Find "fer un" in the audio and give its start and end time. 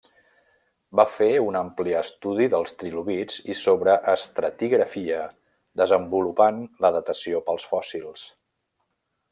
1.15-1.57